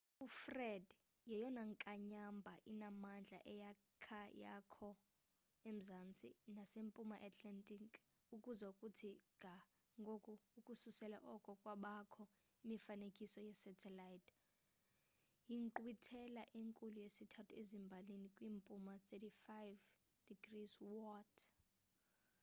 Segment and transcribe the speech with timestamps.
[0.27, 0.85] ufred
[1.31, 4.89] yeyona nkanyamba inamandla eyakha yakho
[5.69, 7.89] emzantsi nasempuma atlantic
[8.35, 9.11] ukuza kuthi
[9.41, 9.55] ga
[10.01, 12.23] ngoku ukususela oko kwabakho
[12.63, 14.31] imifanekiso ye-satelite
[15.49, 21.01] yinkqwithela enkulu yesithathu ezimbalini kwimpuma 35°w